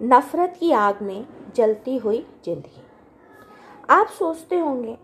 [0.00, 2.82] नफ़रत की आग में जलती हुई ज़िंदगी।
[3.90, 4.96] आप सोचते होंगे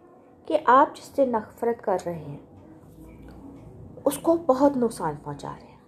[0.48, 2.40] कि आप जिससे नफ़रत कर रहे हैं,
[4.06, 5.78] उसको बहुत नुकसान पहुँचा रहे हैं।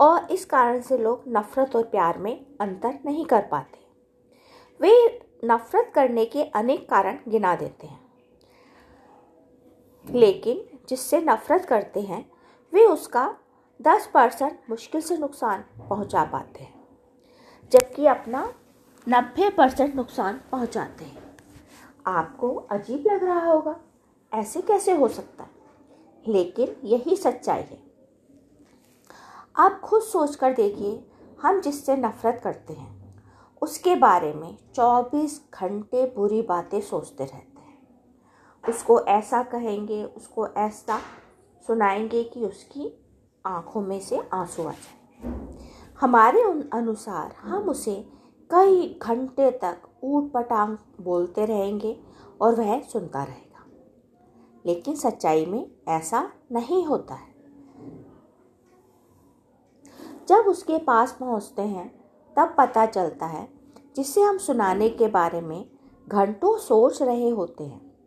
[0.00, 3.78] और इस कारण से लोग नफ़रत और प्यार में अंतर नहीं कर पाते।
[4.80, 8.00] वे नफ़रत करने के अनेक कारण गिना देते हैं।
[10.04, 12.24] लेकिन जिससे नफ़रत करते हैं,
[12.72, 13.36] वे उसका
[13.80, 16.77] दस परसेंट मुश्किल से नुकसान पहुँचा पाते हैं।
[17.72, 18.54] जबकि अपना
[19.08, 21.36] नब्बे परसेंट नुकसान पहुंचाते हैं।
[22.06, 23.80] आपको अजीब लग रहा होगा,
[24.34, 25.50] ऐसे कैसे हो सकता है?
[26.28, 27.82] लेकिन यही सच्चाई है।
[29.56, 31.10] आप खुद सोच कर देखिए,
[31.42, 33.22] हम जिससे नफ़रत करते हैं,
[33.62, 37.78] उसके बारे में 24 घंटे बुरी बातें सोचते रहते हैं।
[38.68, 41.00] उसको ऐसा कहेंगे, उसको ऐसा
[41.66, 43.04] सुनाएँगे कि उसकी
[43.46, 44.97] आँखों में से आँसू आ जाए।
[46.00, 48.08] हमारे अनुसार हम उसे
[48.50, 52.00] कई घंटे तक ऊट पटांग बोलते रहेंगे
[52.40, 53.64] और वह सुनता रहेगा।
[54.66, 57.34] लेकिन सच्चाई में ऐसा नहीं होता है।
[60.28, 62.04] जब उसके पास पहुँचते हैं
[62.36, 63.48] तब पता चलता है
[63.96, 65.70] जिसे हम सुनाने के बारे में
[66.08, 67.98] घंटों सोच रहे होते हैं।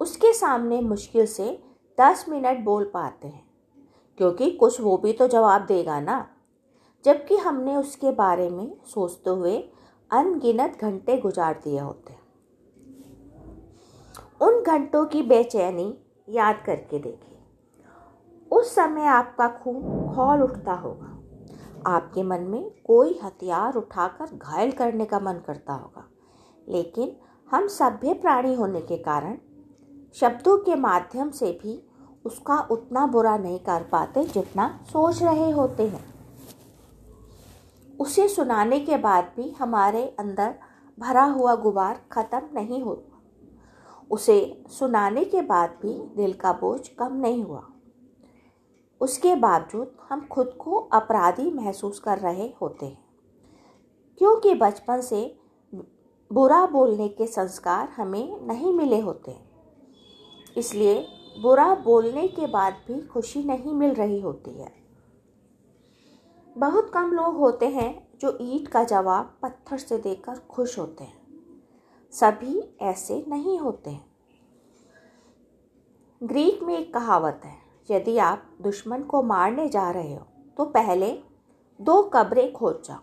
[0.00, 1.62] उसके सामने मुश्किल से
[2.00, 3.45] दस मिनट बोल पाते हैं।
[4.18, 6.28] क्योंकि कुछ वो भी तो जवाब देगा ना।
[7.04, 9.70] जबकि हमने उसके बारे में सोचते हुए
[10.10, 12.14] अनगिनत घंटे गुजार दिए होते।
[14.40, 17.38] उन घंटों की बेचैनी याद करके देखिए।
[18.52, 19.82] उस समय आपका खून
[20.14, 21.12] खौल उठता होगा।
[21.86, 26.08] आपके मन में कोई हथियार उठाकर घायल करने का मन करता होगा।
[26.68, 27.16] लेकिन
[27.50, 29.38] हम सभ्य प्राणी होने के कारण
[30.14, 31.85] शब्दों के माध्यम से भी
[32.26, 36.04] उसका उतना बुरा नहीं कर पाते जितना सोच रहे होते हैं।
[38.00, 40.54] उसे सुनाने के बाद भी हमारे अंदर
[40.98, 43.12] भरा हुआ गुबार ख़त्म नहीं होता
[44.10, 47.62] उसे सुनाने के बाद भी दिल का बोझ कम नहीं हुआ।
[49.00, 53.04] उसके बावजूद हम खुद को अपराधी महसूस कर रहे होते हैं।
[54.20, 55.38] क्योंकि बचपन से
[56.30, 59.36] बुरा बोलने के संस्कार हमें नहीं मिले होते।
[60.56, 61.06] इसलिए
[61.38, 64.72] बुरा बोलने के बाद भी खुशी नहीं मिल रही होती है।
[66.56, 71.26] बहुत कम लोग होते हैं जो ईट का जवाब पत्थर से देकर खुश होते हैं।
[72.12, 74.04] सभी ऐसे नहीं होते। हैं
[76.22, 77.54] ग्रीक में एक कहावत है,
[77.90, 80.26] यदि आप दुश्मन को मारने जा रहे हो
[80.58, 81.12] तो पहले
[81.80, 83.00] दो कब्रें खोज जाओ।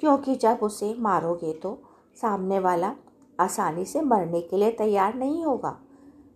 [0.00, 1.78] क्योंकि जब उसे मारोगे तो
[2.16, 2.94] सामने वाला
[3.40, 5.78] आसानी से मरने के लिए तैयार नहीं होगा।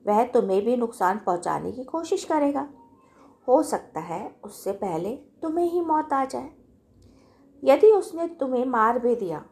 [0.04, 2.68] वह तुम्हें भी नुकसान पहुँचाने की कोशिश करेगा।
[3.48, 6.50] हो सकता है उससे पहले तुम्हें ही मौत आ जाए।
[7.62, 9.44] यदि उसने तुम्हें मार भी दिया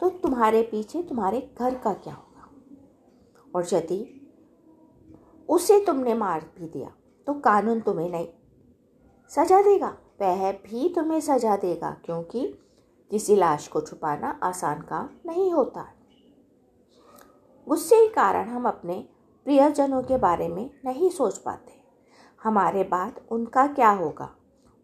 [0.00, 2.48] तो तुम्हारे पीछे तुम्हारे घर का क्या होगा?
[3.54, 4.16] और यदि
[5.48, 6.92] उसे तुमने मार भी दिया
[7.26, 8.28] तो कानून तुम्हें नहीं
[9.32, 9.88] सजा देगा।
[10.20, 12.46] वह भी तुम्हें सजा देगा, क्योंकि
[13.10, 15.86] किसी लाश को छुपाना आसान काम नहीं होता।
[17.70, 19.08] गुस्से के कारण हम अपने
[19.44, 21.72] प्रियजनों के बारे में नहीं सोच पाते।
[22.42, 24.36] हमारे बाद उनका क्या होगा?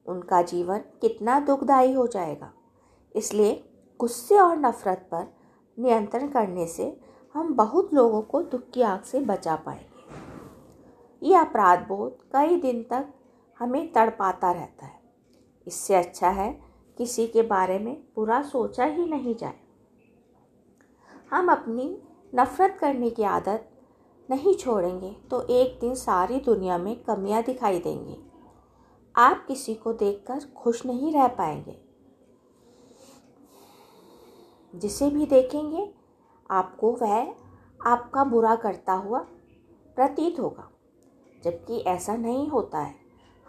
[0.06, 2.52] उनका जीवन कितना दुखदायी हो जाएगा?
[3.16, 3.70] इसलिए
[4.00, 5.36] गुस्से और नफ़रत पर
[5.78, 7.00] नियंत्रण करने से
[7.34, 12.82] हम बहुत लोगों को दुख की आग से बचा पाएँगे। ये अपराध बोध कई दिन
[12.82, 13.06] तक
[13.58, 15.00] हमें तड़पाता रहता है।
[15.66, 16.60] इससे अच्छा है
[16.98, 19.60] किसी के बारे में बुरा सोचा ही नहीं जाए।
[21.30, 22.03] हम अपनी
[22.36, 23.70] नफ़रत करने की आदत
[24.30, 28.16] नहीं छोड़ेंगे तो एक दिन सारी दुनिया में कमियाँ दिखाई देंगी।
[29.16, 31.80] आप किसी को देखकर खुश नहीं रह पाएँगे।
[34.74, 35.94] जिसे भी देखेंगे,
[36.50, 37.34] आपको वह
[37.86, 39.18] आपका बुरा करता हुआ
[39.97, 40.70] प्रतीत होगा।
[41.44, 42.94] जबकि ऐसा नहीं होता है।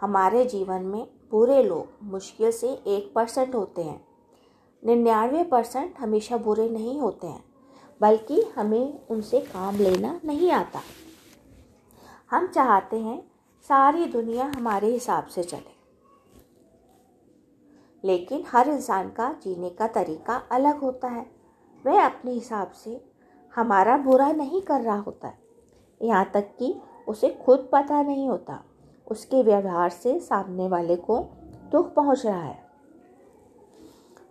[0.00, 4.06] हमारे जीवन में बुरे लोग मुश्किल से एक परसेंट होते हैं।
[4.84, 7.47] निन्यानवे परसेंट हमेशा बुरे नहीं होते हैं।
[8.00, 10.80] बल्कि हमें उनसे काम लेना नहीं आता।
[12.30, 13.30] हम चाहते हैं
[13.68, 15.78] सारी दुनिया हमारे हिसाब से चले।
[18.04, 21.30] लेकिन हर इंसान का जीने का तरीका अलग होता है।
[21.86, 23.04] वह अपने हिसाब से
[23.54, 25.38] हमारा बुरा नहीं कर रहा होता। है
[26.02, 28.64] यहाँ तक कि उसे खुद पता नहीं होता।
[29.10, 31.18] उसके व्यवहार से सामने वाले को
[31.72, 32.70] दुख पहुँच रहा है।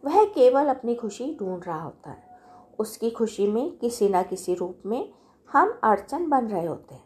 [0.05, 2.26] वह केवल अपनी खुशी ढूंढ रहा होता है।
[2.79, 5.13] उसकी खुशी में किसी न किसी रूप में
[5.49, 7.03] हम अड़चन बन रहे होते हैं।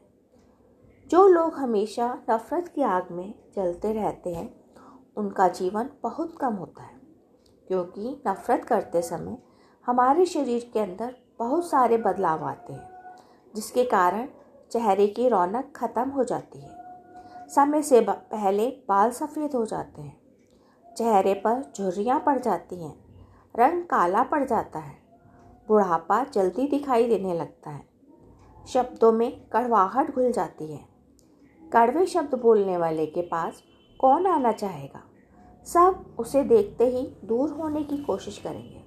[1.11, 4.49] जो लोग हमेशा नफ़रत की आग में जलते रहते हैं,
[5.17, 6.99] उनका जीवन बहुत कम होता है,
[7.67, 9.37] क्योंकि नफ़रत करते समय
[9.85, 12.87] हमारे शरीर के अंदर बहुत सारे बदलाव आते हैं,
[13.53, 14.27] जिसके कारण
[14.71, 16.79] चेहरे की रौनक ख़त्म हो जाती है।
[17.49, 20.17] समय से पहले बाल सफ़ेद हो जाते हैं,
[20.85, 22.95] चेहरे पर झुर्रियाँ पड़ जाती हैं,
[23.55, 24.99] रंग काला पड़ जाता है
[25.71, 27.85] बुढ़ापा जल्दी दिखाई देने लगता है।
[28.67, 30.85] शब्दों में कड़वाहट घुल जाती है।
[31.73, 33.63] कड़वे शब्द बोलने वाले के पास
[33.99, 35.03] कौन आना चाहेगा?
[35.65, 38.83] सब उसे देखते ही दूर होने की कोशिश करेंगे।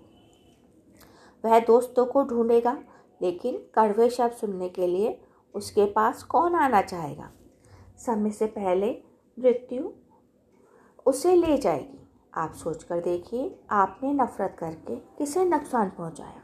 [1.44, 2.78] वह दोस्तों को ढूंढेगा,
[3.22, 5.20] लेकिन कड़वे शब्द सुनने के लिए
[5.54, 7.30] उसके पास कौन आना चाहेगा?
[7.96, 9.02] समय से पहले
[9.38, 9.90] मृत्यु
[11.06, 16.40] उसे ले जाएगी। आप सोचकर देखिए, आपने नफ़रत करके किसे नुकसान पहुँचाया।